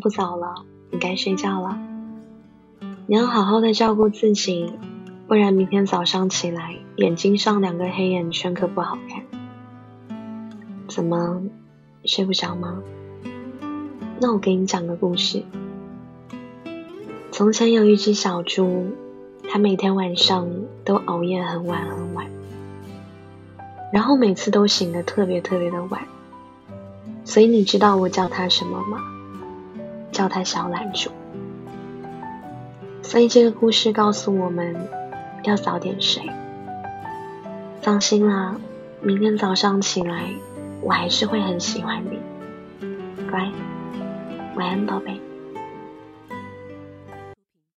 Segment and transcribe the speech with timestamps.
[0.00, 1.78] 不早了，你该睡觉了。
[3.06, 4.72] 你要好好的照顾自己，
[5.28, 9.24] 不然明天早上起来眼睛上两个黑眼圈可不好看。
[10.88, 11.42] 怎么
[12.04, 12.82] 睡不着吗？
[14.20, 15.42] 那我给你讲个故事。
[17.30, 18.86] 从前有一只小猪，
[19.48, 20.48] 它每天晚上
[20.84, 22.26] 都熬夜很晚很晚，
[23.92, 26.02] 然后每次都醒得特别特别的晚。
[27.24, 28.98] 所以你知道我叫它什么吗？
[30.20, 31.10] 叫他小懒猪。
[33.00, 34.76] 所以这个故事告诉我们
[35.44, 36.22] 要早点睡。
[37.80, 38.56] 放心啦，
[39.00, 40.28] 明天早上起来，
[40.82, 42.18] 我还是会很喜欢你。
[43.30, 43.50] 乖，
[44.56, 45.18] 晚安，宝贝。